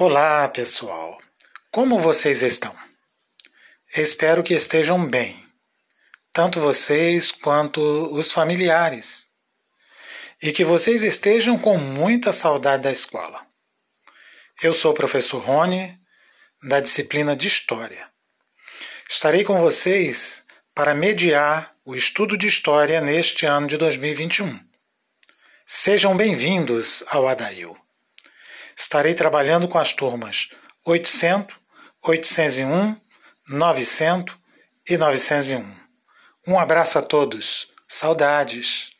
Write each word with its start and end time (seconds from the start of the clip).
Olá, 0.00 0.46
pessoal. 0.46 1.20
Como 1.72 1.98
vocês 1.98 2.40
estão? 2.40 2.72
Espero 3.96 4.44
que 4.44 4.54
estejam 4.54 5.04
bem, 5.04 5.44
tanto 6.32 6.60
vocês 6.60 7.32
quanto 7.32 7.80
os 8.14 8.30
familiares, 8.30 9.26
e 10.40 10.52
que 10.52 10.62
vocês 10.62 11.02
estejam 11.02 11.58
com 11.58 11.76
muita 11.78 12.32
saudade 12.32 12.84
da 12.84 12.92
escola. 12.92 13.44
Eu 14.62 14.72
sou 14.72 14.92
o 14.92 14.94
professor 14.94 15.42
Rony, 15.42 15.98
da 16.62 16.78
disciplina 16.78 17.34
de 17.34 17.48
História. 17.48 18.06
Estarei 19.10 19.42
com 19.42 19.60
vocês 19.60 20.44
para 20.76 20.94
mediar 20.94 21.74
o 21.84 21.96
estudo 21.96 22.38
de 22.38 22.46
História 22.46 23.00
neste 23.00 23.46
ano 23.46 23.66
de 23.66 23.76
2021. 23.76 24.60
Sejam 25.66 26.16
bem-vindos 26.16 27.02
ao 27.08 27.26
Adail. 27.26 27.76
Estarei 28.78 29.12
trabalhando 29.12 29.66
com 29.66 29.76
as 29.76 29.92
turmas 29.92 30.50
800, 30.84 31.56
801, 32.00 32.96
900 33.48 34.36
e 34.88 34.96
901. 34.96 35.76
Um 36.46 36.56
abraço 36.56 36.96
a 36.96 37.02
todos. 37.02 37.72
Saudades. 37.88 38.92